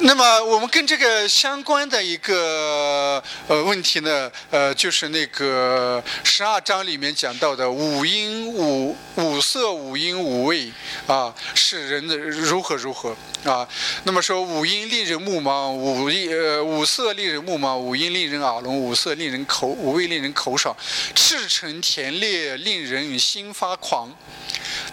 [0.02, 10.72] 那么我们跟这个相关的一个呃问题呢，呃，就是那个十二章里面讲到的五音五五色五音五味
[11.06, 13.68] 啊，是人的如何如何啊？
[14.04, 20.74] 那么说五音令人目盲，五音呃五色令人目盲，五音令人耳聋，五色令人口五味令人口爽，
[21.14, 24.10] 赤橙甜烈令人心发狂。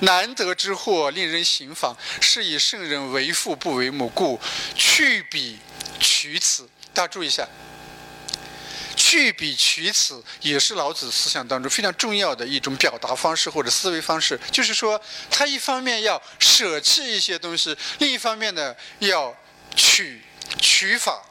[0.02, 1.98] 难得之货，令人行妨。
[2.21, 4.39] 是以圣人为父不为母，故
[4.75, 5.59] 去彼
[5.99, 6.70] 取此。
[6.94, 7.48] 大家注意一下，
[8.95, 14.39] 去彼取此也是老子思想当中非常重要的一种表达方式或者思维方式。
[14.52, 14.99] 就是说，
[15.30, 19.36] 他一方面要舍弃一些东西，另一方面呢要
[19.75, 20.22] 取
[20.59, 21.23] 取法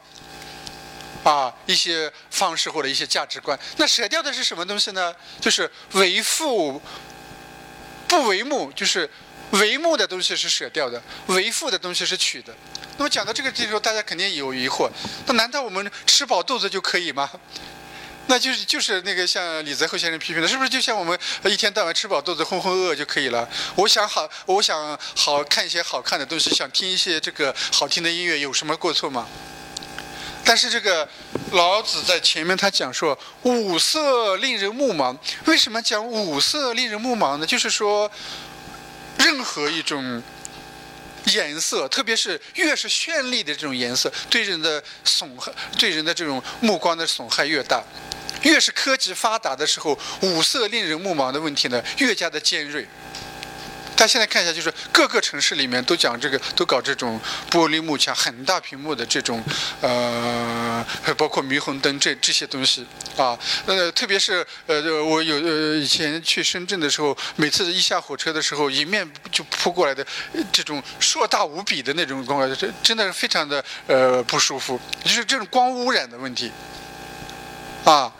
[1.24, 3.58] 啊一些方式或者一些价值观。
[3.76, 5.14] 那舍掉的是什么东西呢？
[5.40, 6.80] 就是为父。
[8.08, 9.08] 不为目，就是
[9.50, 12.54] 为目的东西是舍掉的，为父的东西是取的。
[12.98, 14.90] 那么讲到这个地方，大家肯定有疑惑：
[15.26, 17.30] 那难道我们吃饱肚子就可以吗？
[18.28, 23.48] 那就是就是那个像李泽厚先生批评的，是不是就像我们一天到晚吃饱肚子浑浑噩噩就可以了？
[23.76, 29.28] 我想好，我想好看一些好看的东西，想听一些这个好听的音乐，有什么过错吗？
[30.46, 31.06] 但是这个
[31.50, 37.44] 老子在前面他讲说五色令人目盲，为什么讲五色令人目盲呢？
[37.44, 38.08] 就是说，
[39.18, 40.22] 任何一种
[41.24, 47.82] 颜色，特别是越是绚丽的这种颜色，对人的损害，对人的这种目光的损害越大。
[48.42, 52.86] 越是科技发达的时候，五色令人目盲的问题呢，越加的尖锐。
[53.96, 57.18] 但现在看一下，就是各个城市里面都讲这个，都搞这种
[57.50, 59.42] 玻璃幕墙、很大屏幕的这种，
[59.80, 62.86] 呃，还包括霓虹灯这这些东西
[63.16, 63.38] 啊。
[63.64, 70.06] 呃，特别是呃，我有呃以前去深圳的时候，每次一下火车的时候，迎面就扑过来的
[70.52, 72.46] 这种硕大无比的那种光，
[72.82, 76.52] 真的是非常的呃不舒服，就是这种光污染的问题
[77.84, 78.12] 啊。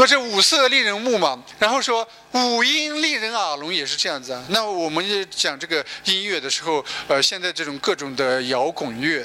[0.00, 4.42] 那这五色令人目嘛，然后说五音令人耳聋，也是这样子啊。
[4.48, 9.22] 那我们讲这个音乐的时候，呃，现在这种各种的摇滚乐，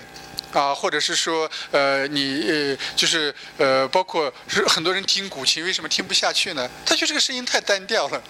[0.52, 6.70] 啊，或者是说，呃，你呃，就是呃，包括是很多人听古琴，为什么听不下去呢？
[6.86, 8.22] 他觉得这个声音太单调了。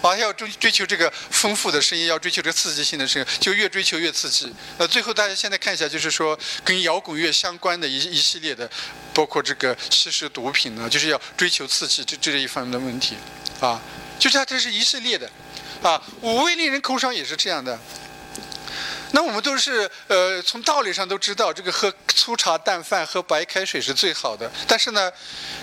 [0.00, 4.52] 啊，要追追求这个丰富的声音，要追求这个刺激性的声音，就越追求越刺激。
[4.78, 8.70] 那最后大家现在看一下，就是说跟摇滚乐相关的一一系列的，
[9.12, 13.16] 包括这个吸食毒品呢，就是要追求刺激，这这一方面的问题，
[13.60, 13.80] 啊，
[14.18, 15.28] 就是它这是一系列的，
[15.82, 17.78] 啊，五味令人口爽也是这样的。
[19.12, 24.50] 那我们都是呃，从道理上都知道，这个喝粗茶淡饭、喝白开水是最好的。
[24.66, 25.10] 但是呢，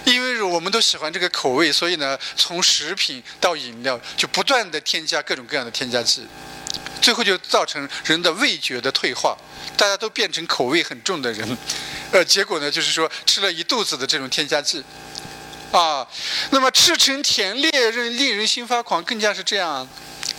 [0.03, 6.28] 因为我们都喜欢这个口味，所以呢，从食品到饮料就不断的添加各种各样的添加剂，
[7.02, 9.38] 最后就造成人的味觉的退化，
[9.78, 11.58] 大家都变成口味很重的人。
[12.12, 14.84] 呃，结果呢，就是说吃了一肚子的这种添加剂，
[15.72, 16.08] 啊，
[16.50, 19.88] 那么赤诚甜烈，令令人心发狂，更加是这样。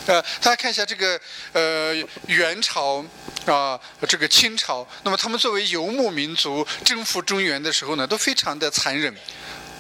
[0.06, 1.20] 呃，大家看一下这个，
[1.52, 1.94] 呃，
[2.28, 3.04] 元朝
[3.46, 3.78] 啊，
[4.08, 9.12] 这个清朝，那么他们作为游牧民族征服中原的时候呢，都非常的残忍，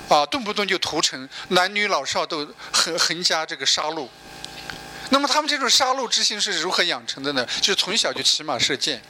[0.08, 4.08] 啊，动不动就屠城，男女老少都横横加这个杀戮。
[5.10, 7.46] 那么他们这种杀戮之心是如何养成的呢？
[7.60, 9.00] 就是从小就骑马射箭。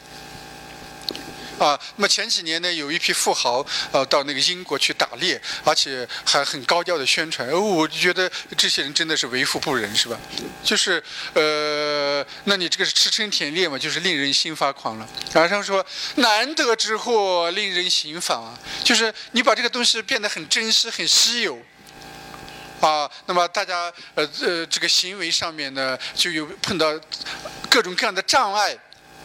[1.58, 7.48] 啊，那么前几年呢，有一批富豪呃到那个英国去打猎，而且还很高调的宣传。
[7.48, 10.18] 哦，我就觉得这些人真的是为富不仁，是吧？
[10.62, 11.02] 就是
[11.32, 15.08] 呃，那你这个是吃撑舔猎嘛，就是令人心发狂了。
[15.32, 15.84] 然后他说
[16.16, 21.58] 难得之货，令人行妨啊，就是你把这个东西变得很珍惜、很稀有
[22.80, 23.10] 啊。
[23.24, 26.92] 那么大家呃呃这个行为上面呢，就有碰到
[27.70, 28.76] 各种各样的障碍。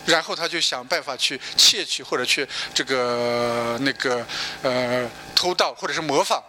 [0.05, 4.25] 然后他就想办法去窃取或者去这个那个
[4.63, 6.41] 呃偷盗或者是模仿，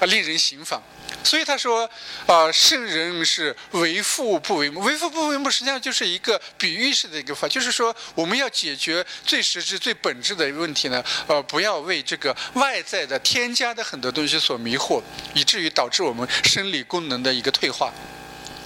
[0.00, 0.82] 啊令人行仿。
[1.24, 1.88] 所以他说
[2.26, 15.02] 啊圣人是为父不为母，为父不为母实际上就是一个比喻式的一个话，就是说我们要解决最实质最本质的问题呢，呃不要为这个外在的添加的很多东西所迷惑，
[15.34, 17.92] 以至于导致我们生理功能的一个退化，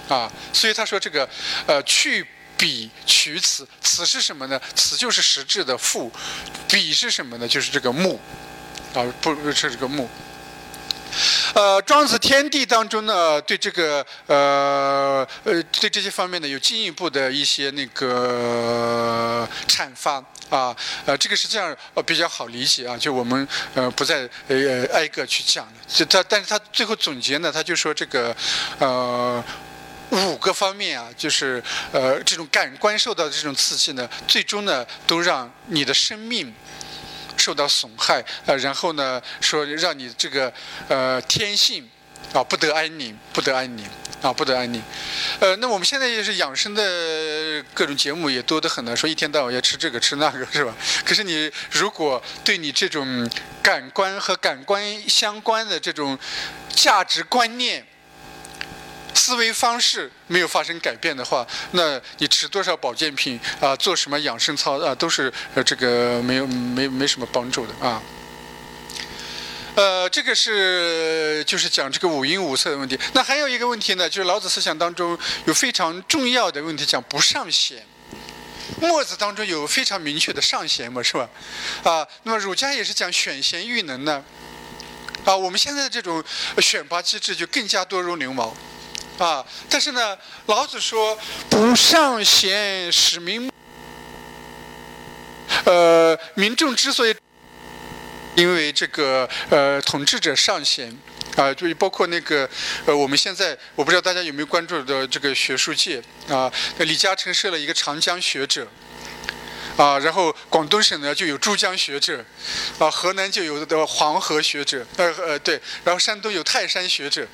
[0.09, 1.29] 啊所以他说这个
[1.65, 2.25] 呃去。
[2.57, 4.59] 彼取此，此是什么呢？
[4.73, 6.11] 此就是实质的父。
[6.67, 7.47] 彼是什么呢？
[7.47, 8.19] 就是这个木，
[8.93, 10.09] 啊，不是这个木。
[11.53, 20.15] 呃，《庄子·天地》当中呢，对这个呃呃对这些方面呢，有进一步的一些那个阐发
[20.49, 20.75] 啊。
[21.05, 25.73] 呃，这个实际上呃比较好理解啊，就我们呃不再呃挨个去讲了。
[25.87, 28.35] 就他，但是他最后总结呢，他就说这个
[28.79, 29.43] 呃。
[30.11, 31.61] 五个方面啊，就是
[31.91, 36.53] 呃这种感官受到的这种刺激呢，最终呢都让你的生命
[37.35, 40.51] 受到损害，呃，然后呢说让你这个
[40.87, 41.89] 呃天性
[42.33, 43.85] 啊不得安宁，不得安宁。
[44.19, 44.81] 啊，不得安宁。
[45.39, 50.73] 呃，那我们现在也是养生的各种节目也多得很呢，说一天到晚要吃这个吃那个，是吧？
[51.05, 53.29] 可是你如果对你这种
[53.61, 56.17] 感官和感官相关的这种
[56.67, 57.85] 价值观念、
[59.27, 68.01] 思维方式没有发生改变的话，那你吃多少保健品啊，做什么养生操啊，都是呃这个没有没没什么帮助的啊。
[69.75, 72.97] 呃，这个是就是讲这个五音五色的问题。
[73.11, 77.85] 那还有一个问题呢，就是老子思想当中有非常重要的问题，讲不上贤。
[78.79, 81.29] 墨子当中有非常明确的上贤嘛，是吧？
[81.83, 84.23] 啊，那么儒家也是讲选贤育能呢。
[85.25, 86.23] 啊，我们现在的这种
[86.59, 88.55] 选拔机制就更加多如牛毛。
[89.17, 91.17] 啊，但是呢，老子说
[91.49, 93.51] 不上贤使民。
[95.65, 97.15] 呃，民众之所以。
[98.35, 100.95] 因为这个呃，统治者上贤
[101.35, 102.47] 啊，就包括那个
[102.85, 105.99] 呃，我们现在我不知道大家有没有关注的这个学术界
[106.29, 108.67] 啊，李嘉诚设了一个长江学者
[109.75, 112.23] 啊，然后广东省呢就有珠江学者
[112.77, 117.27] 啊，河南就有的黄河学者呃呃对，然后山东有泰山学者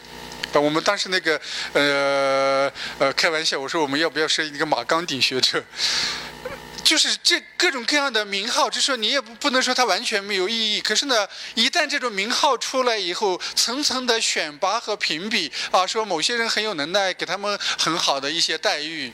[0.61, 1.39] 我们当时那个
[1.73, 5.63] 呃呃开玩笑，我说我们要不要设一个马岗顶学者？
[6.83, 10.81] 就是这各种各样的名号，就说你也不不能说它完全没有意义。
[10.81, 19.13] 可是呢，一旦这种名号出来以后，层层的选拔和评比啊，说某些人很有能耐，给他们很好的一些待遇，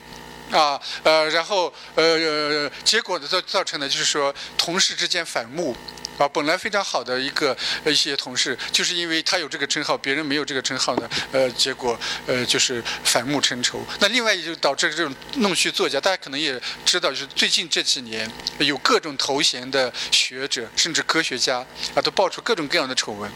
[0.52, 5.78] 啊呃，然后呃结果呢造造成的就是说同事之间反目。
[6.20, 7.56] 啊，本来非常好的一个
[7.86, 13.82] 一些同事，就是因为他有这个称号，别人没有这个称号呢，呃，结果呃就是反目成仇。
[14.02, 16.00] 那另外也就导致这种弄虚作假。
[16.02, 18.30] 大家可能也知道，就是最近这几年
[18.60, 23.32] 有各种头衔的学者，甚至科学家啊，都爆出各种各样的丑闻。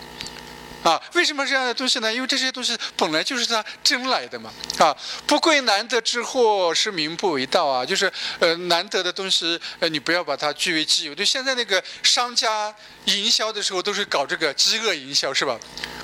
[0.83, 2.13] 啊，为什么这样的东西呢？
[2.13, 4.51] 因为这些东西本来就是他争来的嘛。
[4.77, 4.94] 啊，
[5.25, 7.85] 不贵难得之货，是民不为盗啊。
[7.85, 11.15] 就是呃，难得的东西，呃，你不要把它据为己有。
[11.15, 12.75] 就现在那个商家
[13.06, 15.57] 营销的时候，都是搞这个饥饿营销，是吧？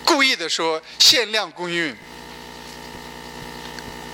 [0.05, 1.93] 故意的说限量供应。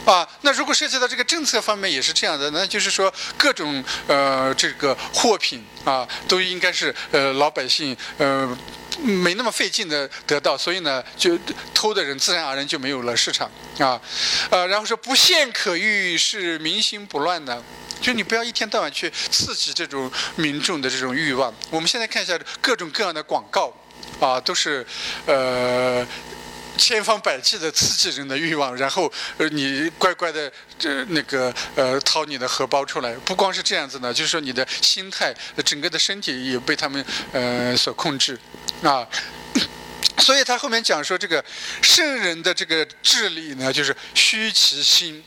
[0.06, 8.58] 啊，那如果涉及到这个政策方面也是这样的，那就是说各种呃这个货品啊，都应该是呃老百姓呃。
[9.02, 11.38] 没那么费劲的得到，所以呢，就
[11.74, 13.50] 偷的人自然而然就没有了市场
[13.80, 14.00] 啊，
[14.50, 17.62] 呃，然后说不陷可欲是民心不乱的，
[18.02, 21.54] 就你不要一天到晚去刺激这种民众的这种欲望。
[21.70, 23.74] 我们现在看一下各种各样的广告
[24.20, 24.86] 啊，都是
[25.26, 26.06] 呃。
[26.78, 33.14] 千方百计的刺激人的欲望，然后呃，你乖乖的这那个呃掏你的荷包出来。
[33.24, 35.34] 不光是这样子呢，就是说你的心态、
[35.64, 38.38] 整个的身体也被他们呃所控制
[38.84, 39.08] 啊。
[40.20, 41.44] 所以他后面讲说，这个
[41.82, 45.24] 圣人的这个治理呢，就是虚其心。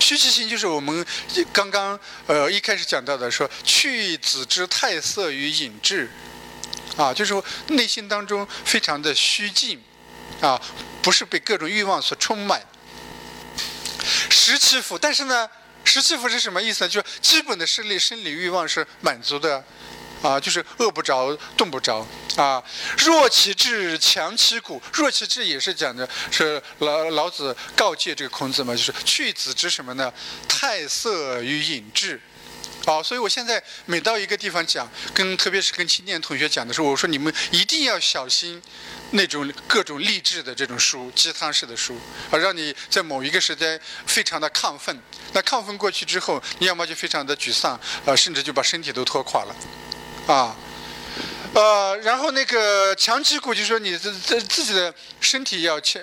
[0.00, 1.04] 虚其心就是我们
[1.52, 6.10] 刚刚呃一开始讲到的，说去子之太色于隐志
[6.96, 9.82] 啊，就是说内心当中非常的虚静。
[10.40, 10.60] 啊，
[11.00, 12.60] 不是被各种欲望所充满，
[14.28, 14.98] 实其腹。
[14.98, 15.48] 但是呢，
[15.84, 16.88] 实其腹是什么意思呢？
[16.88, 19.64] 就是基本的生理生理欲望是满足的，
[20.24, 22.06] 啊，就是饿不着，冻不着。
[22.36, 22.62] 啊，
[22.96, 24.80] 弱其志，强其骨。
[24.94, 30.10] 弱其志也是讲的是老老子告诫这个孔子嘛，就是去子之什么呢？
[30.48, 32.18] 太色与隐志。
[32.86, 38.62] 好，所以我现在每到一个地方讲，跟特别是跟青年同学讲的时候，我说你们一定要小心
[39.12, 41.98] 那种各种励志的这种书，鸡汤式的书，
[42.30, 44.98] 啊，让你在某一个时间非常的亢奋。
[45.32, 49.56] 那亢奋过去之后，你要么就非常的沮丧，啊，甚至就把身体都拖垮了，
[50.26, 50.56] 啊，
[51.52, 56.00] 呃，然后那个强其骨，就说你自自自己的身体要强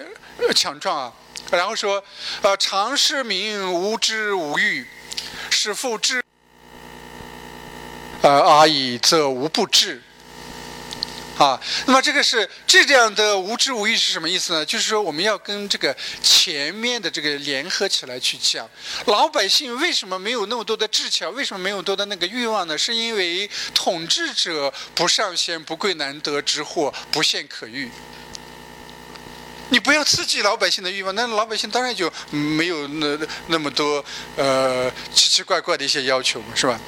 [0.56, 1.14] 强壮啊，
[1.52, 2.04] 然后说，
[2.44, 4.88] 呃，常视民无知无欲，
[5.50, 6.24] 使父知。
[8.22, 10.04] 呃，阿以则无不治。
[11.38, 14.64] 啊，那么这个是这样的无知无欲是什么意思呢？
[14.64, 18.70] 就是说我们要跟这个前面的这个联合起来去讲，
[19.06, 22.78] 老百姓为什么没有那么多的智巧，为什么没有多的那个欲望呢？
[22.78, 27.90] 是因为统治者不上贤，不贵难得之货，不陷可欲。
[29.70, 34.04] 你不要刺激老百姓的欲望，那老百姓当然就没有那那么多
[34.36, 36.80] 呃奇奇怪怪的一些要求，是吧？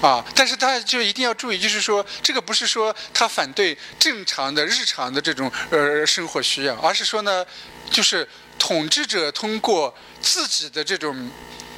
[0.00, 7.44] 啊，但是他就一定要注意，就是说，这个不是说他反对正常的日常的这种呃生活需要，而是说呢，
[7.90, 8.26] 就是
[8.58, 11.30] 统治者通过自己的这种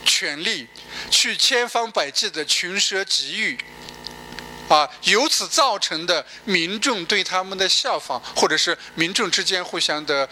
[0.05, 0.69] 权力，
[1.11, 3.59] 去千方百计的群奢极欲，
[4.69, 10.29] 啊，由此造成的民众对他们的效仿，或者是民众之间互相的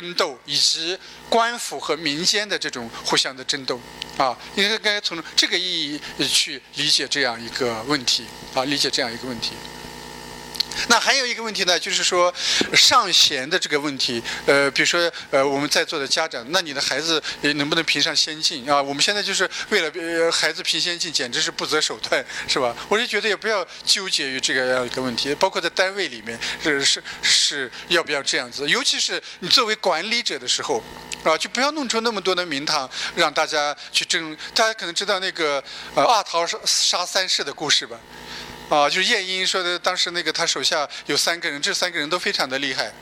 [0.00, 0.98] 争斗，以及
[1.28, 3.80] 官府和民间的这种互相的争斗，
[4.16, 8.24] 啊，应该从这个意义去理解这样一个问题，
[8.54, 9.52] 啊，理解这样一个问题。
[10.88, 12.32] 那还有一个问题呢，就是说
[12.72, 17.22] 上贤的这个问题，呃，比如说呃，我们在座的家长，那你的孩子
[17.54, 18.82] 能不能评上先进啊？
[18.82, 22.74] 我们现在就是为了呃孩子评先进，简直是不择手段，是吧？
[22.88, 30.82] 我就觉得也不要纠结于这个样一个问题，包括在单位里面是是是要不要这样子，尤其是你作为管理者的时候，
[31.24, 34.36] 啊，就不要弄出那么多的名堂让大家去争。
[34.54, 35.62] 大家可能知道那个
[35.94, 37.98] 呃二桃杀杀三世的故事吧？
[38.68, 42.92] 啊，就是晏婴说的，当时那个他手下有三个人，这三个人都非常的厉害，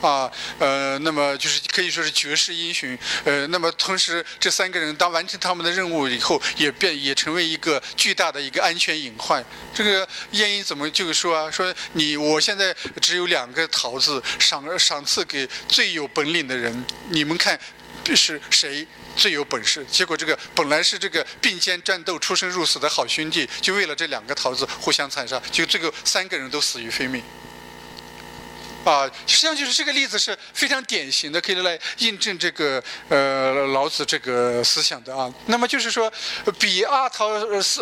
[0.00, 9.44] 啊，呃，那么就是可以说是绝世英雄，呃，那么同时这三个人当完成他们的任务以后，也变也成为一个巨大的一个安全隐患。
[9.74, 11.50] 这个晏婴怎么就说啊？
[11.50, 17.60] 说你我现在只有两个桃子，赏赏赐给最有本领的人，你们看
[18.16, 18.86] 是谁？
[19.14, 27.22] 最有本事，结果这个本来是这个并肩战斗、出生入死的好兄弟，就为了这两个桃子互相残杀，就最后三个人都死于非命。
[28.84, 35.32] 啊，实际上就是这个例子是非常典型的，可以来印证这个呃老子这个思想的啊。
[35.46, 36.12] 那么就是说，
[36.58, 37.28] 比阿桃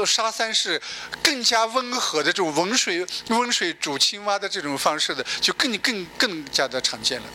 [0.05, 0.79] 杀三世
[1.23, 7.27] 更加温和的这种温水温水煮青蛙的这种方式的，就更更更加的常见了。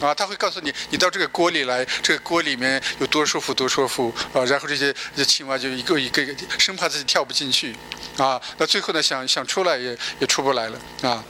[0.00, 4.44] 啊，他会告诉你，你到这个锅里来，这个锅里面有多舒服，多舒服啊！
[4.44, 6.22] 然后这些这青蛙就一个一个，
[6.58, 7.74] 生怕自己跳不进去，
[8.18, 11.24] 啊，那最后呢，想想出来也也出不来了啊。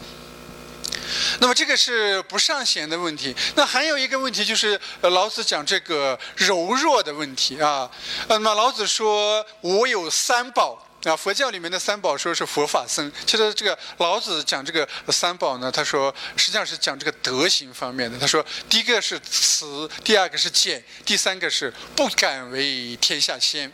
[1.39, 3.35] 那么这个是不上弦的问题。
[3.55, 7.89] 那还有一个问题就是，老子讲这个柔弱的问题啊。
[8.29, 10.86] 那么老子说，我有三宝。
[11.11, 13.11] 啊，佛教里面的三宝说是佛法僧。
[13.25, 18.19] 其实这个老子讲这个三宝呢，他说实际上是讲这个德行方面的。
[18.19, 23.73] 他说，第一个是慈，第二个是俭，第三个是不敢为天下先。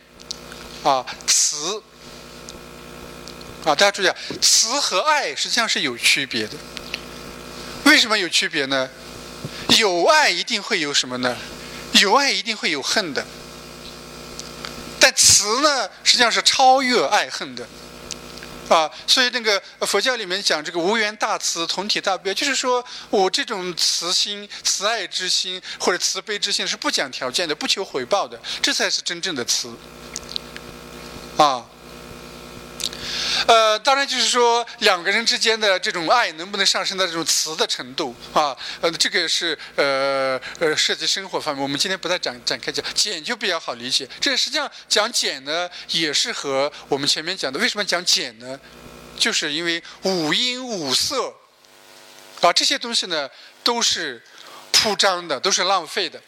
[0.83, 1.81] 啊，慈。
[3.65, 6.55] 啊，大家注意啊，慈和爱实际上是有区别的。
[7.85, 8.87] 为什么有区别呢？
[9.79, 11.35] 有爱一定会有什么呢？
[11.93, 13.25] 有爱一定会有恨的。
[15.03, 17.67] 但慈呢，实际上是超越爱恨的，
[18.69, 29.75] 啊，所以那个佛教里面讲这个无缘大慈，同体大悲，就是说我这种慈心、慈爱之心或者慈悲之心是不讲条件的，不求回报的，这才是真正的慈，
[31.35, 31.65] 啊。
[33.47, 38.55] 呃，当然就是说两个人之间的这种爱能不能上升到这种慈的程度啊？
[38.81, 41.61] 呃，这个是呃呃涉及生活方面。
[41.61, 44.07] 我们今天不再展展开讲，俭就比较好理解。
[44.19, 48.59] 这实际上讲俭呢，也是和我们前面讲的为什么讲俭呢？
[49.17, 51.33] 就是因为五音五色
[52.41, 53.29] 啊这些东西呢
[53.63, 54.21] 都是
[54.71, 56.19] 铺张的，都是浪费的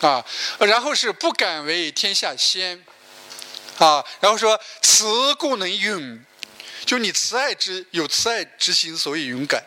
[0.00, 0.24] 啊。
[0.58, 2.82] 然后是不敢为天下先
[3.80, 6.24] 啊，然后说慈故能允。
[6.86, 9.62] 就你慈爱之有慈爱之心，所以勇敢。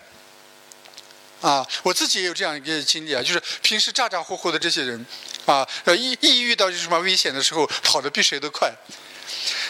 [1.42, 5.06] 啊，我自己也有这样一个经历啊，就是平时咋咋呼呼的这些人，
[5.46, 8.74] 啊，呃，一一遇到就什么危险的时候，跑得比谁都快。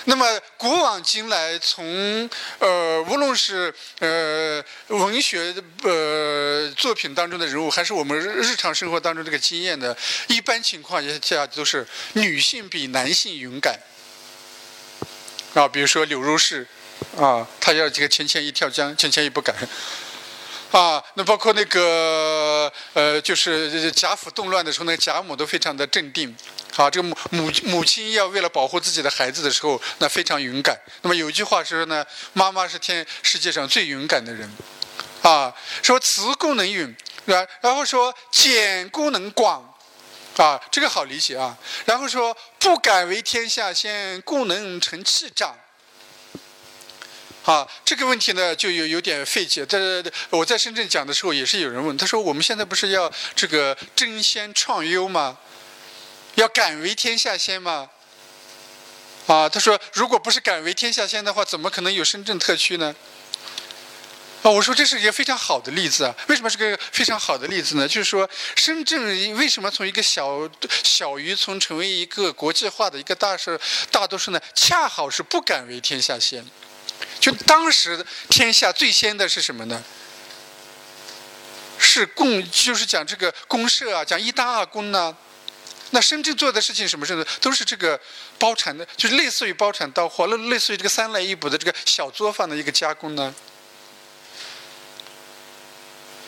[0.06, 0.26] 那么
[0.58, 9.96] 古往今来，从呃，无论是呃文学呃作品当中的人物，还是我们日常生活当中这个经验的，
[10.28, 13.78] 一般情况下都是女性比男性勇敢。
[15.54, 16.68] 啊，比如说柳如是。
[17.18, 19.54] 啊，他要这个浅浅一跳江，浅浅一不敢。
[20.72, 26.34] 啊，那包括那个呃，就是贾府动乱的时候，那贾母都非常的镇定。
[26.72, 30.80] 好，这个母母母亲要为了保护自己的孩子的时候，那非常勇敢。
[31.02, 34.50] 那么有一句话是说呢，妈妈是天世界上最勇敢的人。
[35.24, 36.96] 啊，说慈功能允，
[37.26, 39.73] 然然后说俭功能广，
[40.38, 41.58] 啊，这个好理解啊。
[41.86, 45.56] 然后说不敢为天下先，故能成器长。
[47.46, 49.66] 啊，这个问题呢就有有点费解。
[49.66, 49.78] 在
[50.30, 55.38] 我在深圳讲的时候，也是有人问，他说：“我们现在不是要这个争先创优吗？
[56.36, 57.90] 要敢为天下先吗？”
[59.28, 62.96] 啊，他说：“如果不是敢为天下先的话，怎么可能有深圳特区呢？”
[64.44, 66.14] 啊，我说这是一个非常好的例子啊。
[66.28, 67.88] 为什么是个非常好的例子呢？
[67.88, 69.02] 就是说，深圳
[69.38, 70.50] 为什么从一个小
[70.84, 73.58] 小渔村成为一个国际化的一个大市
[73.90, 74.42] 大多数呢？
[74.54, 76.46] 恰好是不敢为天下先。
[77.22, 79.82] 就当时天下最先的是什么呢？
[81.80, 85.16] 是共，就是讲这个公社啊，讲一大二公呢。
[85.92, 87.26] 那深圳做的事情什么事呢？
[87.40, 87.98] 都是这个
[88.38, 93.34] 包产的，就是类似于包产到货，类类似于这个三来一补的这个小作坊的一个加工呢。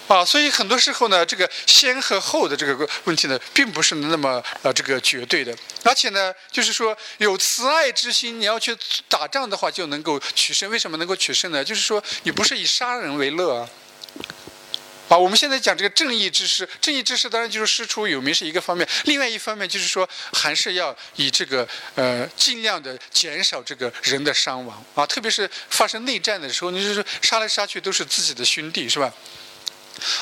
[0.08, 5.56] 啊所以很多时候呢，这个先和后的这个问题呢，并不是那么呃这个绝对的。
[5.84, 8.78] 而且呢，就是说有慈爱之心，你要去
[9.10, 10.70] 打仗的话，就能够取胜。
[10.70, 11.64] 为什么能够取胜呢？
[11.64, 13.70] 就是说你不是以杀人为乐啊。
[15.08, 29.12] 啊，我们现在讲这个正义之师，正义之师当然就是师出有名是一个方面，另外一方面就是说还是要以这个呃尽量的减少这个人的伤亡啊，特别是发生内战的时候，你就是杀来杀去都是自己的兄弟，是吧？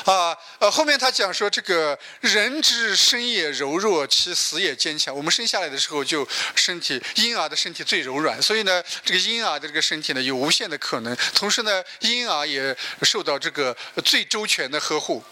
[0.04, 5.14] 啊，呃，后面他讲说，这个人之生也柔弱，其死也坚强。
[5.14, 11.16] 我们生下来的时候就身体婴儿的身体最柔软，所以呢，这个婴儿的这个身体呢有无限的可能。
[11.34, 15.22] 同时呢，婴儿也受到这个最周全的呵护。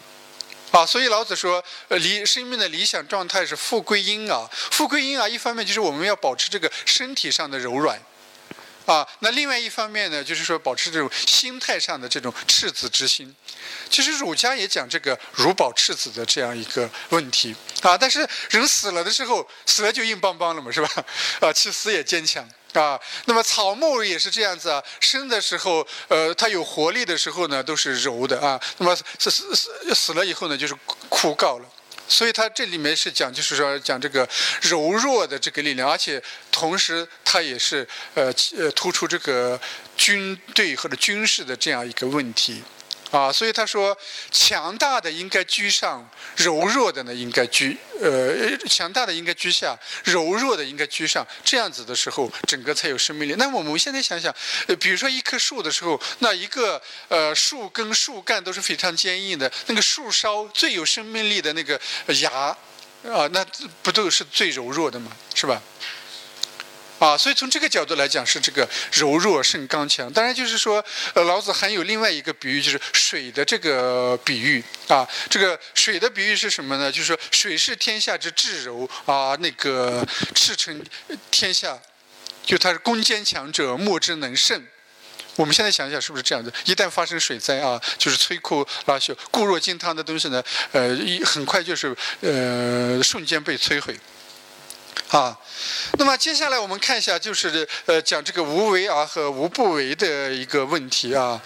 [0.71, 4.49] 啊，所以老子说，呃，理生命的理想状态是富贵婴儿。
[4.71, 8.01] 富贵婴儿一方面就是我们要保持这个身体上的柔软。
[8.85, 13.33] 啊，那另外一方面呢，就是说保持这种心态上的这种赤子之心。
[13.89, 17.97] 其实儒家也讲这个儒保赤子的这样一个问题啊。
[17.97, 20.89] 但是人死了的时候，死了就硬邦邦了嘛，是吧？
[21.39, 22.99] 啊，其实死也坚强啊。
[23.25, 28.59] 那么草木也是这样子啊，生的时候，呃，它有活力的时候呢，都是柔的啊。
[28.79, 30.75] 那么死死死死了以后呢，就是
[31.07, 31.65] 枯槁了。
[32.07, 34.27] 所以他这里面是讲，就是说讲这个
[34.61, 39.59] 柔弱的这个力量，而且同时他也是呃呃突出这个
[39.97, 42.61] 军队或者军事的这样一个问题。
[43.13, 43.95] 啊，所以他说，
[44.31, 53.35] 强大的应该居上，柔弱的呢应该居，呃，强大的应该居下，柔弱的应该居上，这样子的时候，整个才有生命力。
[53.37, 54.33] 那我们现在想想，
[54.65, 61.79] 呃，比如说一棵树的时候，那一个呃树根、树干都是非常坚硬的，那个树梢最有生命力的那个
[62.21, 62.31] 芽，
[63.03, 63.45] 啊，那
[63.83, 65.15] 不都是最柔弱的吗？
[65.35, 65.61] 是吧？
[67.03, 70.09] 啊，所以从这个角度来讲，是这个柔弱胜刚强。
[70.13, 70.81] 当然，就是说，
[71.13, 75.05] 呃，老子还有另外一个比喻，就是水的这个比喻啊。
[75.29, 76.89] 这个水的比喻是什么呢？
[76.89, 80.81] 就是说，水是天下之至柔啊，那个赤诚
[81.29, 81.77] 天下，
[82.45, 84.65] 就它是攻坚强者，莫之能胜。
[85.35, 86.53] 我们现在想一想，是不是这样子？
[86.63, 93.99] 一旦发生水灾啊，就是摧枯拉朽、固若金汤的东西呢，呃，一很快就是呃，瞬间被摧毁。
[95.13, 95.37] 啊，
[95.99, 101.39] 那么接下来我们看一下，就是呃讲这个无为而和无不为的一个问题啊。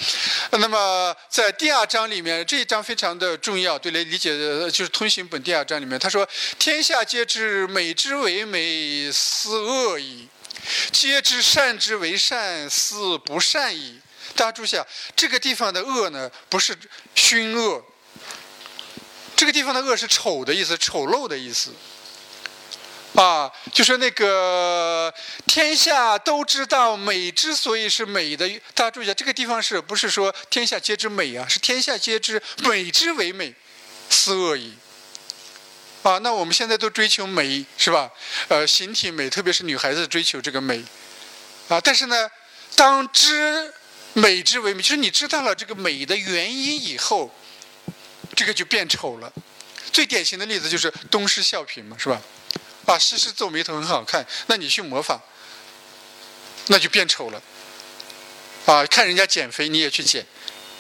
[0.51, 4.31] 那么在第二章里面，这一章非常的重要，对来理解
[4.71, 6.25] 就是通行本第二章里面，他说
[6.57, 10.29] ：“天下皆知美之为美，斯恶矣；
[10.93, 13.99] 皆知善之为善，斯不善矣。”
[14.33, 16.73] 大家注意一下，这个地方的恶呢，不是
[17.15, 17.83] 熏恶，
[19.35, 21.71] 这个地方的恶是丑的意思，丑陋的意思。
[23.17, 25.11] 啊，就是那个
[25.47, 31.47] 天下都知道美之所以是美的，大家注意一下，这个地方是不是说天下皆知美啊？
[31.47, 33.55] 是天下皆知美之为美，
[34.07, 34.75] 斯恶矣。
[36.03, 38.11] 啊，那我们现在都追求美，是吧？
[38.49, 40.83] 呃，形体美，特别是女孩子追求这个美。
[41.69, 42.29] 啊，但是呢，
[42.75, 43.73] 当知
[44.13, 47.33] 美之为美，就是你知道了这个美的原因以后，
[48.35, 49.33] 这个就变丑了。
[49.91, 52.21] 最典型的例子就是东施效颦嘛，是吧？
[52.87, 55.21] 啊，诗诗皱眉头很好看，那你去模仿，
[56.67, 57.41] 那就变丑了。
[58.65, 60.25] 啊，看人家减肥，你也去减，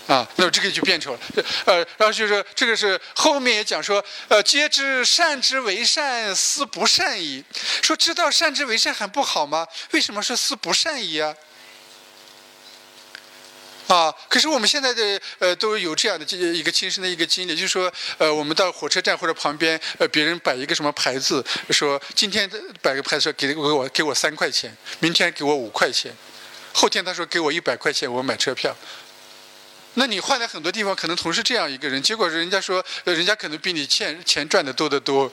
[0.07, 1.19] 啊，那么这个就变丑了。
[1.65, 7.43] 呃，然后就是这个是后面也讲说，呃，皆知善之为善，斯不善已。
[7.81, 9.67] 说知道善之为善很不好吗？
[9.91, 11.35] 为什么说斯不善已啊？
[13.87, 14.13] 啊！
[14.27, 22.49] 可是我们现在的呃都有这样的一个亲身的一个经历，就是说，呃，我们到火车站或者旁边，呃，别人摆一个什么牌子，说今天
[22.81, 26.11] 摆个牌子说给给我给我三块钱，明天给我五块钱，
[26.73, 28.75] 后天他说给我一百块钱，我买车票。
[29.99, 35.31] 那你换在很多地方，可能同是这样一个人，结果人家说，人家可能比你欠钱赚的多得多，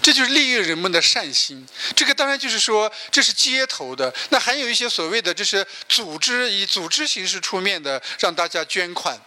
[0.00, 1.66] 这就是利用人们的善心。
[1.94, 4.10] 这个当然就是说，这是街头的。
[4.30, 9.20] 那还有一些所谓的，这是组织以组织形式出面的，让大家捐款，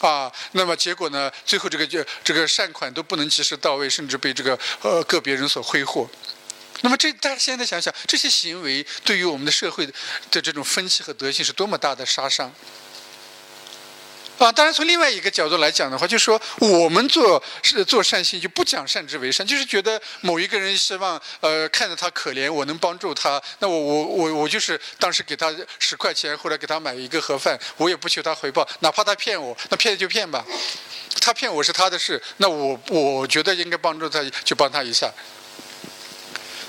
[0.00, 6.08] 啊，那么结果呢，最后这个就这个善款都不能及时到位，甚至被这个呃个别人所挥霍。
[6.80, 9.86] 那么这大家现在想想，这些行为对于我们的社会
[10.30, 12.50] 的这种风气和德性是多么大的杀伤。
[14.44, 30.44] 啊，当然从另外一个角度来讲的话，就是说我们做是做善心就不讲善之为善，就是觉得某一个人希望呃看着他可怜，我能帮助他，那我我我我就是当时给他十块钱或者给他买一个盒饭，我也不求他回报，哪怕他骗我，那骗就骗吧，
[31.20, 35.12] 他骗我是他的事，那我我觉得应该帮助他就帮他一下。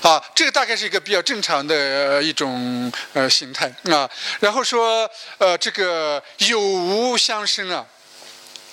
[0.04, 4.08] 啊，这个大概是一个比较正常的一种呃形态啊。
[4.38, 7.86] 然后说呃，这个有无相生啊，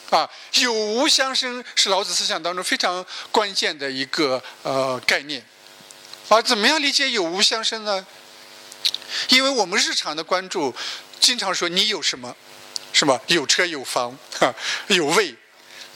[0.10, 5.42] 啊，有无相生是老子思想当中非常关键的一个呃概念。
[6.28, 8.06] 啊，怎么样理解有无相生呢？
[9.30, 10.76] 因为我们日常的关注，
[11.22, 12.36] 经常说你有什么，
[12.92, 13.18] 是吧？
[13.28, 14.54] 有车有房，哈
[14.88, 15.34] 有位，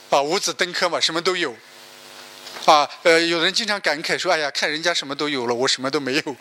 [0.08, 1.54] 啊，五子登科嘛，什么都有。
[2.66, 6.36] 啊，呃，有人经常感慨说：“哎呀，看人家什么都有了，我什么都没有。”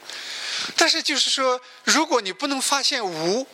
[0.75, 3.45] 但是就是说，如果你不能发现无，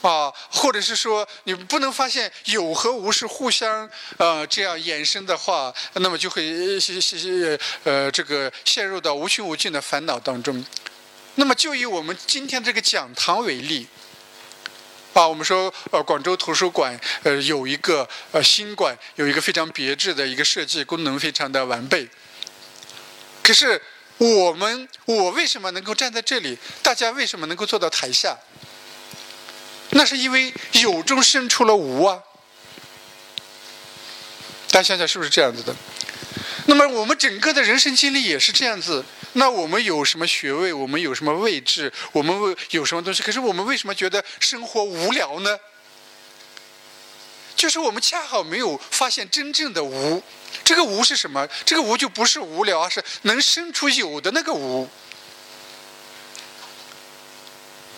[0.00, 6.78] 啊，或者是说你不能发现有和无是互相呃这样衍生的话，那么就会
[7.84, 10.64] 呃这个陷入到无穷无尽的烦恼当中。
[11.34, 13.86] 那么就以我们今天这个讲堂为例，
[15.16, 22.06] 啊，我们说呃广州图书馆呃有一个呃新馆，有一个非常别致的一个设计，功能非常的完备。
[23.42, 23.80] 可是
[24.18, 26.58] 我们我为什么能够站在这里？
[26.82, 28.36] 大家为什么能够坐到台下？
[29.92, 32.20] 那是因为有中生出了无啊！
[34.70, 35.74] 大家想想是不是这样子的？
[36.66, 39.02] 那么我们整个的人生经历也是这样子。
[39.38, 40.72] 那我们有什么学位？
[40.72, 41.92] 我们有什么位置？
[42.12, 43.22] 我们有什么东西？
[43.22, 45.58] 可是我们为什么觉得生活无聊呢？
[47.54, 50.22] 就是我们恰好没有发现真正的无。
[50.64, 51.46] 这个无是什么？
[51.66, 54.88] 这个无就不是无聊，而是能生出有的那个无。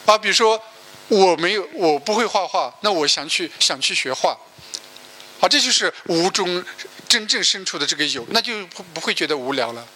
[0.06, 0.60] 啊，比如说
[1.06, 4.36] 我没有，我不会画画，那我想去想去学画。
[5.38, 6.64] 好，这就是无中
[7.08, 9.86] 真正生出的这个有，那就不会觉得无聊了。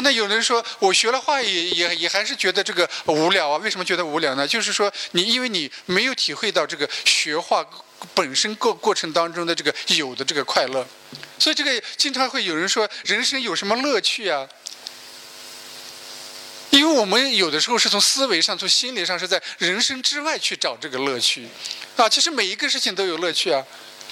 [0.00, 3.56] 那有人说我学了画也也也还是觉得这个无聊啊？
[3.58, 4.46] 为什么觉得无聊呢？
[4.46, 7.66] 就是说你因为你没有体会到这个学画
[8.14, 10.86] 本身过过程当中的这个有的这个快乐，
[11.38, 14.48] 所以这个经常会有人说人生有什么乐趣啊？
[16.70, 21.48] 因为我们有的时候是从思维上、从心理上是在人生之外去找这个乐趣，
[21.96, 23.64] 啊，其实每一个事情都有乐趣啊，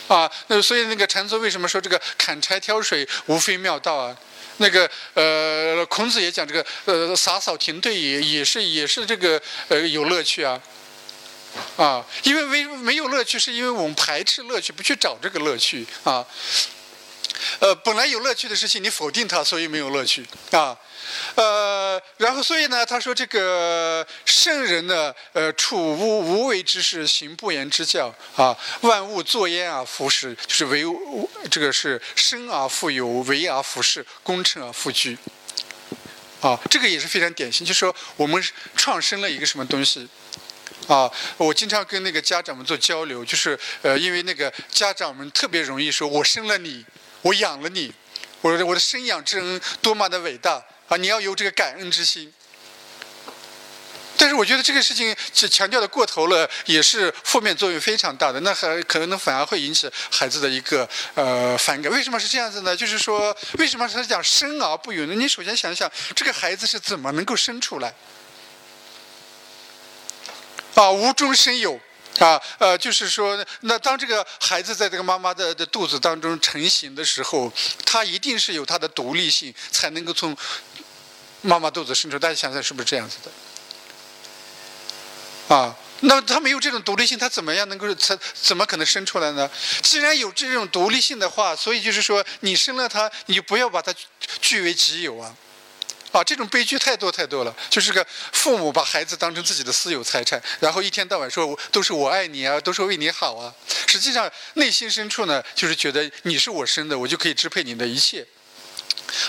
[0.08, 4.16] 啊，那所以那个禅宗为什么说这个砍柴挑水无非妙道啊？
[4.58, 10.60] 那个呃，孔子也讲这个呃，洒扫庭队也也是也是这个呃有乐趣啊，
[11.76, 16.26] 啊，因为没没有乐趣，是因为我们排斥乐趣，不去找这个乐趣啊。
[17.58, 20.76] 呃，本来有乐趣的事情，你否定它，所以没有乐趣啊。
[21.36, 28.56] 呃，然后所以呢，他说这个圣人呢，呃，处无无为之事，行不言之教啊。
[28.80, 30.84] 万物作焉而弗始，就是为
[31.50, 35.16] 这个是生而复有，为而弗恃，功成而复居。
[36.40, 38.42] 啊，这个也是非常典型，就是说我们
[38.74, 40.08] 创生了一个什么东西
[40.88, 41.10] 啊？
[41.36, 46.84] 我经常跟那个家长们做交流，就是呃，因为那个家长们特别容易说，我生了你。
[47.22, 47.92] 我养了你，
[48.40, 50.96] 我我的生养之恩多么的伟大啊！
[50.96, 52.32] 你要有这个感恩之心。
[54.18, 55.14] 但是我觉得这个事情
[55.50, 61.92] 强调的过头了，也是负面作用非常大的，那还可能反而会引起孩子的一个呃反感。
[61.92, 62.74] 为什么是这样子呢？
[62.74, 65.14] 就是说，为什么他讲生而不有呢？
[65.14, 67.92] 你首先想想，这个孩子是怎么能够生出来？
[70.76, 71.78] 啊，无中生有。
[72.18, 77.52] 啊，呃，就是说，那当这个孩子在这个妈妈的的肚子当中成型的时候，
[77.84, 80.34] 他一定是有他的独立性，才能够从
[81.42, 82.18] 妈妈肚子生出。
[82.18, 83.30] 大家想想，是不是这样子的？
[85.54, 89.50] 啊，那他没有这种独立性，他怎么样能够他怎么可能生出来呢？
[89.82, 93.94] 既然有这种独立性的话，所以就是说，你生了他，你就不要把他
[94.40, 95.36] 据为己有啊。
[96.12, 103.52] 啊，这种悲剧太多太多了，就是个父母把孩子当成自己的私有财产，然后一天到晚说都是我爱你啊，都是为你好啊，
[103.86, 108.26] 实际上内心深处呢，就是觉得你是我生的，我就可以支配你的一切。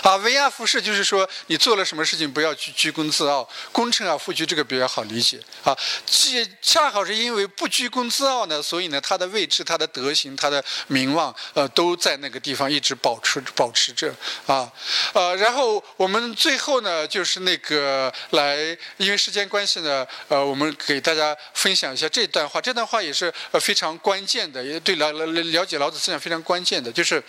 [0.02, 5.40] 啊，为阿服侍就是说，你做了什么事情不要去居功自傲，功成而复居，这个比较好理解。
[5.64, 14.14] 啊，既恰好是因为不居功自傲呢，所以呢，他的位置、他的德行、他的名望，呃，都在那个地方一直保持保持着。
[14.46, 14.70] 啊，
[15.12, 18.56] 呃，然后我们最后呢，就是那个来，
[18.96, 22.60] 因为时间关系呢，呃，我们给大家分享一下这段话。
[22.60, 27.22] 这段话也是呃非常关键的，也对了了了解老子思想非常关键的，就是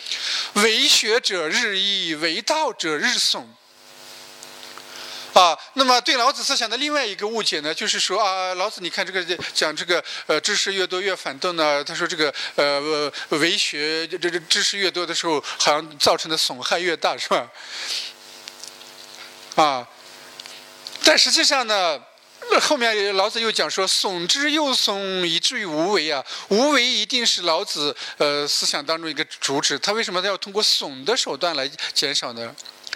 [0.53, 3.43] 为学者日益，为道者日损，
[5.34, 9.23] 啊，那么对老子思想的另外一个误解呢，就是说啊，老子你看这个
[9.54, 17.47] 讲这个呃知识越多越反动呢，他说这个呃为学这这知识越多的时候，好像造成的损害越大，是吧？
[19.56, 19.88] 啊，
[21.04, 22.02] 但实际上呢，
[22.51, 26.23] 那后面老子又讲说，损之又损，以至于无为啊。
[26.49, 29.77] 无为一定是老子呃思想当中一个主旨。
[29.77, 32.55] 他为什么他要通过损的手段来减少呢？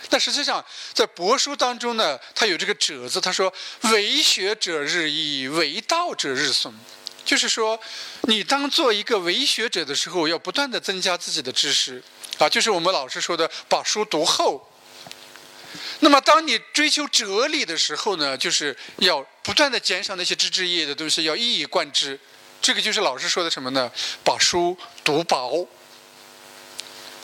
[0.09, 0.63] 但实际上
[0.93, 3.51] 在帛书当中呢，他有这个“者”字，他说
[3.93, 6.73] ：“为学者日益，为道者日损。”
[7.23, 7.79] 就是说，
[8.23, 12.03] 你当做一个为学者的时候，要不断的增加自己的知识
[12.37, 14.67] 啊，就是我们老师说的，把书读厚。
[15.99, 22.19] 那么，当你追求哲理的时候呢，就是要不断的减少那些枝枝叶叶的东西，要一以贯之。
[22.61, 23.91] 这个就是老师说的什么呢？
[24.23, 25.67] 把书读薄。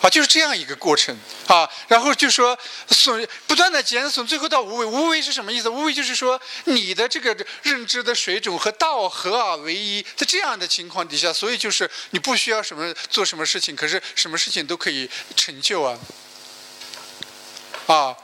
[0.02, 1.14] 啊，就是这样一个过程
[1.48, 1.70] 啊。
[1.90, 2.58] 然后就说
[2.90, 4.86] 损，不断的减损，最后到无为。
[4.86, 5.68] 无为是什么意思？
[5.68, 16.00] 无为就是说你的这个认知的水准和道合而为一，在这样的情况底下，所以就是你不需要什么做什么事情，可是什么事情都可以成就啊。
[17.88, 18.16] 啊。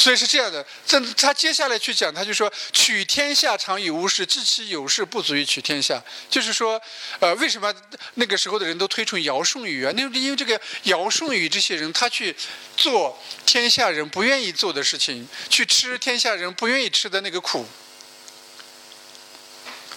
[0.00, 6.02] 所以是这样的，这他接下来去讲，他就说取天下常以无事，知其有事不足以取天下。
[6.30, 6.80] 就是说，
[7.18, 7.70] 呃，为什么
[8.14, 9.92] 那个时候的人都推崇尧舜禹啊？
[9.94, 12.34] 那因为这个尧舜禹这些人，他去
[12.78, 17.66] 做天下人不愿意做的事情，去吃天下人不愿意吃的那个苦。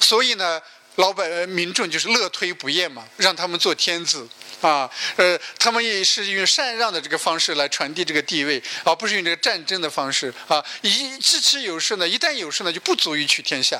[0.02, 0.62] 所以呢，
[0.96, 4.28] 老百民众就是乐推不厌嘛，让他们做天子。
[4.62, 10.64] 啊，呃，他们也是用禅让的这个方式来传递这个地位，而不是用这个战争的方式啊。
[10.82, 13.78] 一支持有事呢，一旦有事呢，就不足以取天下，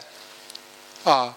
[1.06, 1.34] 啊。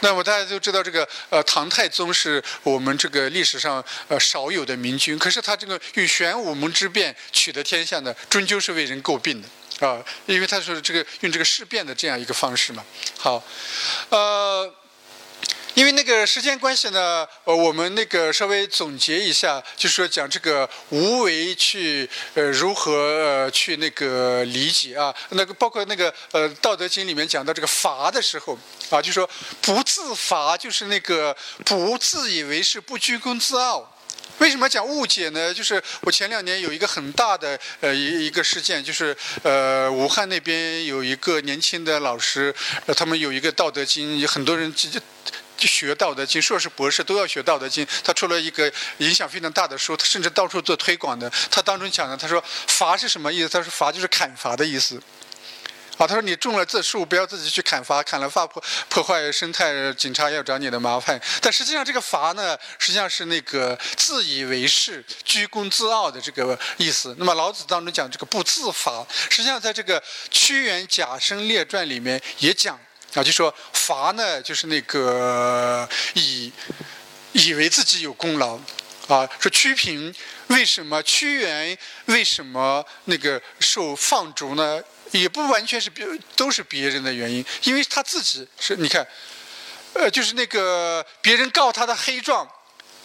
[0.00, 12.84] 那么大家都知道，这个呃，唐太宗是我们这个历史上呃少有的明君，可是他这个用玄武门之变取得天下呢，终究是为人诟病的啊，因为他说这个用这个事变的这样一个方式嘛。
[13.16, 13.42] 好，
[14.10, 14.74] 呃。
[15.74, 28.58] 因为那个时间关系呢，呃，我们那个稍微总结一下，就是说讲这个无为去呃如何呃去那个理解啊，那个包括那个呃《道德经》里面讲到这个罚的时候
[28.90, 29.28] 啊，就说
[29.62, 33.96] 不自罚，就是那个不自以为是，不居功自傲。
[34.38, 35.54] 为什么讲误解呢？
[35.54, 42.54] 就是我前两年有一个很大的呃一一个事件，就是呃武汉那边有一个年轻的老师，
[42.86, 45.00] 呃他们有一个《道德经》，有很多人直接。
[45.66, 47.86] 学道德经，硕士博士都要学道德经。
[48.04, 51.30] 他出了一个影响非常大的书，他甚至到处做推广的。
[51.50, 53.48] 他当中讲的，他说“伐”是什么意思？
[53.48, 55.00] 他说“伐”就是砍伐的意思。
[55.96, 61.20] 啊，他说你种了这树，不要自己去砍伐，砍了伐破破坏生态，警察要找你的麻烦。
[61.42, 67.14] 但实际上这个“伐”呢，实际上是那个自以为是、居功自傲的这个意思。
[67.18, 72.80] 那么老子当中讲这个不自伐，实际上在这个《屈原贾生列传》里面也讲。
[73.14, 76.52] 啊，就说罚呢，就是那个以
[77.32, 78.58] 以为自己有功劳
[79.08, 79.28] 啊。
[79.38, 80.14] 说屈平
[80.48, 84.82] 为什么屈原为什么那个受放逐呢？
[85.12, 89.04] 也不完全是别都是别人的原因，因为他自己是你看，
[89.94, 92.48] 呃，就是那个别人告他的黑状。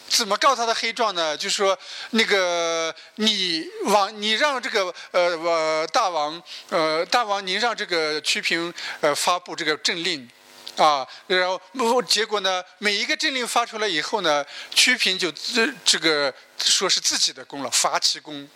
[0.07, 1.35] 怎么告他的黑状呢？
[1.35, 1.77] 就是说，
[2.11, 10.29] 那个你王，你让这个呃呃大王呃大王，您让这个屈平呃发布这个政令，
[10.77, 18.47] 啊，然后结果呢，每一个政令发出来以后呢，屈平就这这个说是自己的功劳，伐其功，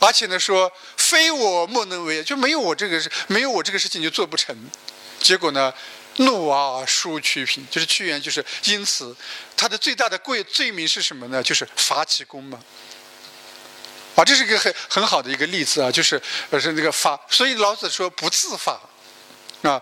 [0.00, 4.56] 而且呢说非我莫能为，就没有我这个事，没有我这个事情就做不成，
[5.20, 5.72] 结果呢。
[6.16, 9.14] 怒啊，疏屈平，就是屈原，就是因此，
[9.56, 11.42] 他的最大的贵罪名是什么呢？
[11.42, 12.58] 就是伐其功嘛。
[14.14, 18.80] 啊，这是一个很很好的一个例子啊，就是呃是那个伐，所以老子说不自伐，
[19.62, 19.80] 啊。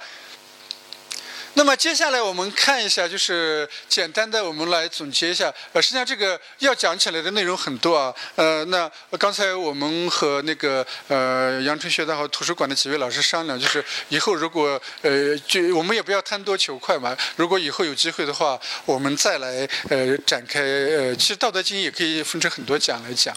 [1.57, 5.53] 那么接下来我们看一下，就是简单的我们来总结一下。
[5.73, 8.13] 呃，实际上这个要讲起来的内容很多啊。
[8.35, 17.17] 呃，那刚才我们和那个呃阳春学大和图书馆的几位老师商量，就是以后如果呃就我们也不要贪多求快嘛。
[17.37, 23.35] 如果以后有机会的话，我们再来呃展开呃，其实《道德经》也可以分成很多讲来讲。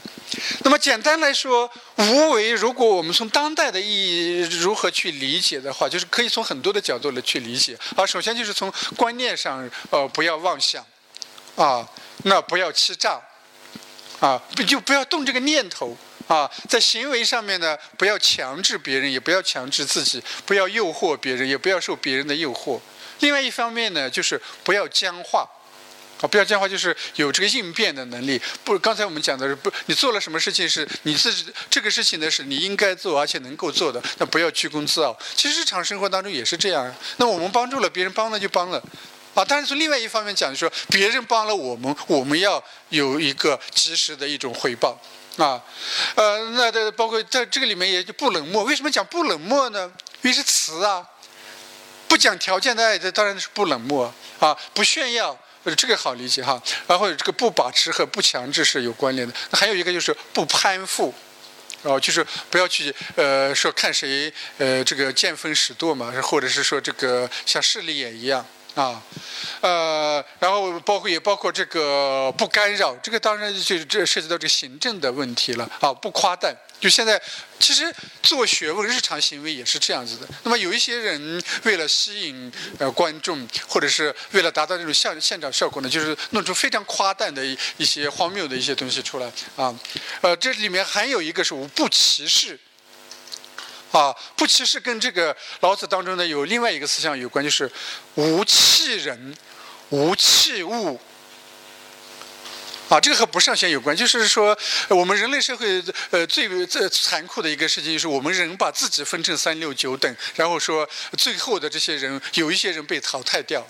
[0.63, 7.77] 那么简单来说，无为，如果我们从当代的意义如何去理解的话，就是可以从很多的角度来去理解。
[7.95, 10.83] 而首先就是从观念上，呃，不要妄想，
[11.55, 11.87] 啊，
[12.23, 13.21] 那不要欺诈，
[14.19, 15.95] 啊，就不要动这个念头，
[16.27, 22.79] 啊，在行为上面呢，不要强制别人，也不要强制自己，不要诱惑别人，也不要受别人的诱惑。
[23.19, 25.47] 另外一方面呢，就是不要僵化，
[26.21, 28.41] 啊，不要僵化就是有这个应变的能力。
[28.63, 35.15] 不，刚才我们讲的是不，你做了什么事情是你自己这个事情呢是你应该做而且能够做的，那不要居功自傲。
[35.35, 36.93] 其实日常生活当中也是这样。
[37.17, 38.81] 那我们帮助了别人，帮了就帮了，
[39.35, 44.99] 啊，但是从另外一方面讲，就说别人帮了我们，我们要有一个及时的一种回报，
[45.37, 45.61] 啊，
[46.15, 48.63] 呃，那的包括在这个里面也就不冷漠。
[48.63, 49.91] 为什么讲不冷漠呢？
[50.23, 51.05] 因为是词啊，
[52.07, 55.37] 不讲条件的爱，这当然是不冷漠啊，不炫耀。
[55.75, 59.33] 这个好理解哈，然后这个不把持和不强制是有关联的。
[59.51, 61.13] 那还有一个就是不攀附，
[61.83, 68.45] 哦，就是不要去呃说看谁呃这个见风使舵嘛，或者是说这个像势利眼一样。
[68.77, 69.01] 啊，
[69.59, 76.55] 呃，然后包括也包括这个不干扰，这个当然就这涉及到这个行政的问题了啊，不夸诞。
[76.79, 77.19] 就现在
[77.59, 80.27] 其实做学问日常行为也是这样子的。
[80.43, 89.75] 那么有一些人为了吸引呃观众，或者是为了达到这种现现场效果呢，就是弄出非常夸诞的一一些荒谬的一些东西出来啊。
[90.21, 92.59] 呃，这里面还有一个是不歧视。
[93.91, 97.71] 啊，不歧视跟这个老子当中呢有另外一个思想有关，就是
[98.15, 99.35] 无弃人，
[99.89, 100.99] 无弃物。
[102.89, 113.67] 啊，这个和不上贤有关，就是说我们人类社会呃最最残酷的一个事情，就是我们人把自己分成三六九等，然后说最后的这些人有一些人被淘汰掉。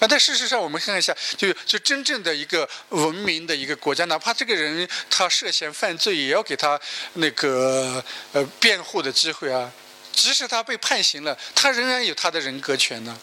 [0.00, 6.78] 啊，但事实上，我们看一下，就就真正的一个文明的一个国家，哪怕这个人他涉嫌犯罪，也要给他
[7.14, 9.70] 那个呃辩护的机会啊。
[10.10, 13.16] 即使他被判刑了，他仍然有他的人格权呢，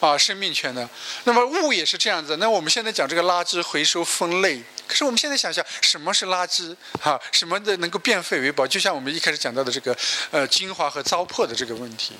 [0.00, 0.88] 啊，生命权呢。
[1.24, 2.36] 那么物也是这样子。
[2.36, 6.76] 那我们现在讲这个垃圾回收分类，可是我们现在想想，什么是垃圾？
[7.00, 8.66] 哈，什么的能够变废为宝？
[8.66, 9.96] 就像我们一开始讲到的这个
[10.30, 12.14] 呃精华和糟粕的这个问题，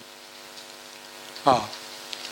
[1.45, 1.69] 啊。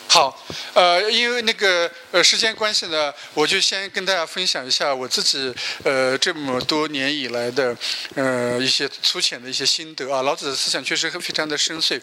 [0.07, 7.75] 好，呃，因为那个呃时间关系呢，我就先跟大家分享一下我自己呃这么多年以来的
[8.15, 10.21] 呃一些粗浅的一些心得啊。
[10.21, 12.01] 老子的思想确实非常的深邃。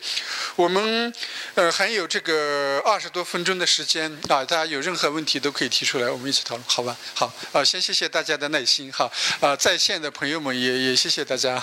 [0.57, 1.13] 我们
[1.55, 6.95] 呃还有这个二十多分钟的时间啊，大家有任何问题都可以提出来，我们一起讨论，好吧？
[7.15, 9.11] 好，啊，先谢谢大家的耐心哈，
[9.41, 11.61] 啊，在线的朋友们也也谢谢大家。